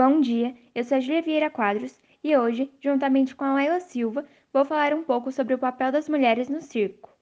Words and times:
Bom 0.00 0.20
dia, 0.20 0.54
eu 0.76 0.84
sou 0.84 0.96
a 0.96 1.00
Julia 1.00 1.20
Vieira 1.20 1.50
Quadros 1.50 2.00
e 2.22 2.36
hoje, 2.36 2.70
juntamente 2.80 3.34
com 3.34 3.44
a 3.44 3.54
Laila 3.54 3.80
Silva, 3.80 4.24
vou 4.52 4.64
falar 4.64 4.94
um 4.94 5.02
pouco 5.02 5.32
sobre 5.32 5.54
o 5.54 5.58
papel 5.58 5.90
das 5.90 6.08
mulheres 6.08 6.48
no 6.48 6.62
circo. 6.62 7.12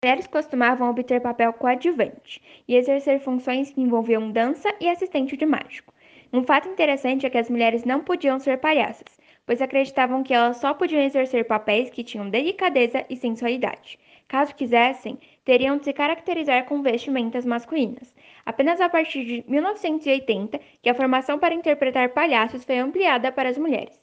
Mulheres 0.00 0.28
costumavam 0.28 0.88
obter 0.88 1.20
papel 1.20 1.52
coadjuvante 1.54 2.40
e 2.68 2.76
exercer 2.76 3.18
funções 3.18 3.72
que 3.72 3.80
envolviam 3.80 4.30
dança 4.30 4.72
e 4.80 4.88
assistente 4.88 5.36
de 5.36 5.44
mágico. 5.44 5.92
Um 6.32 6.44
fato 6.44 6.68
interessante 6.68 7.26
é 7.26 7.30
que 7.30 7.38
as 7.38 7.50
mulheres 7.50 7.84
não 7.84 8.04
podiam 8.04 8.38
ser 8.38 8.58
palhaças, 8.58 9.18
pois 9.44 9.60
acreditavam 9.60 10.22
que 10.22 10.32
elas 10.32 10.58
só 10.58 10.72
podiam 10.72 11.02
exercer 11.02 11.48
papéis 11.48 11.90
que 11.90 12.04
tinham 12.04 12.30
delicadeza 12.30 13.04
e 13.10 13.16
sensualidade. 13.16 13.98
Caso 14.32 14.54
quisessem, 14.54 15.18
teriam 15.44 15.76
de 15.76 15.84
se 15.84 15.92
caracterizar 15.92 16.64
com 16.64 16.80
vestimentas 16.80 17.44
masculinas. 17.44 18.14
Apenas 18.46 18.80
a 18.80 18.88
partir 18.88 19.26
de 19.26 19.44
1980 19.46 20.58
que 20.80 20.88
a 20.88 20.94
formação 20.94 21.38
para 21.38 21.54
interpretar 21.54 22.08
palhaços 22.14 22.64
foi 22.64 22.78
ampliada 22.78 23.30
para 23.30 23.50
as 23.50 23.58
mulheres. 23.58 24.00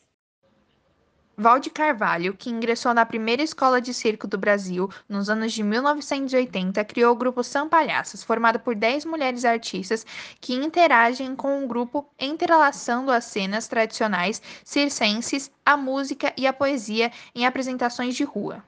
Valde 1.35 1.71
Carvalho, 1.71 2.35
que 2.35 2.51
ingressou 2.51 2.93
na 2.93 3.07
primeira 3.07 3.41
escola 3.41 3.81
de 3.81 3.91
circo 3.91 4.27
do 4.27 4.37
Brasil 4.37 4.87
nos 5.09 5.31
anos 5.31 5.51
de 5.51 5.63
1980, 5.63 6.85
criou 6.85 7.13
o 7.13 7.17
grupo 7.17 7.43
São 7.43 7.67
Palhaços, 7.67 8.23
formado 8.23 8.59
por 8.59 8.75
10 8.75 9.05
mulheres 9.05 9.43
artistas 9.43 10.05
que 10.39 10.53
interagem 10.53 11.35
com 11.35 11.63
o 11.63 11.67
grupo 11.67 12.07
entrelaçando 12.19 13.09
as 13.11 13.25
cenas 13.25 13.67
tradicionais 13.67 14.39
circenses, 14.63 15.49
a 15.65 15.75
música 15.75 16.31
e 16.37 16.45
a 16.45 16.53
poesia 16.53 17.11
em 17.33 17.47
apresentações 17.47 18.13
de 18.15 18.23
rua. 18.23 18.63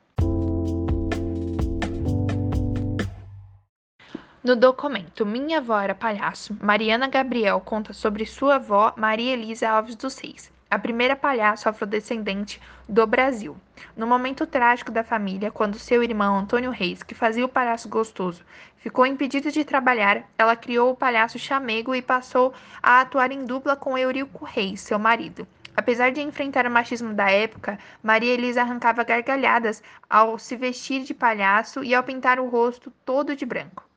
No 4.43 4.55
documento 4.55 5.23
Minha 5.23 5.59
Avó 5.59 5.79
Era 5.79 5.93
Palhaço, 5.93 6.57
Mariana 6.59 7.07
Gabriel 7.07 7.61
conta 7.61 7.93
sobre 7.93 8.25
sua 8.25 8.55
avó 8.55 8.91
Maria 8.97 9.33
Elisa 9.33 9.69
Alves 9.69 9.95
dos 9.95 10.17
Reis 10.17 10.51
a 10.71 10.79
primeira 10.79 11.17
palhaço 11.17 11.67
afrodescendente 11.67 12.59
do 12.87 13.05
Brasil. 13.05 13.57
No 13.95 14.07
momento 14.07 14.47
trágico 14.47 14.89
da 14.89 15.03
família, 15.03 15.51
quando 15.51 15.77
seu 15.77 16.01
irmão 16.01 16.39
Antônio 16.39 16.71
Reis, 16.71 17.03
que 17.03 17.13
fazia 17.13 17.45
o 17.45 17.49
palhaço 17.49 17.89
gostoso, 17.89 18.41
ficou 18.77 19.05
impedido 19.05 19.51
de 19.51 19.65
trabalhar, 19.65 20.23
ela 20.37 20.55
criou 20.55 20.89
o 20.89 20.95
palhaço 20.95 21.37
chamego 21.37 21.93
e 21.93 22.01
passou 22.01 22.53
a 22.81 23.01
atuar 23.01 23.33
em 23.33 23.45
dupla 23.45 23.75
com 23.75 23.97
Eurico 23.97 24.45
Reis, 24.45 24.79
seu 24.79 24.97
marido. 24.97 25.45
Apesar 25.75 26.11
de 26.11 26.21
enfrentar 26.21 26.65
o 26.65 26.71
machismo 26.71 27.13
da 27.13 27.29
época, 27.29 27.77
Maria 28.01 28.33
Elisa 28.33 28.61
arrancava 28.61 29.03
gargalhadas 29.03 29.83
ao 30.09 30.39
se 30.39 30.55
vestir 30.55 31.03
de 31.03 31.13
palhaço 31.13 31.83
e 31.83 31.93
ao 31.93 32.01
pintar 32.01 32.39
o 32.39 32.47
rosto 32.47 32.91
todo 33.05 33.35
de 33.35 33.45
branco. 33.45 33.90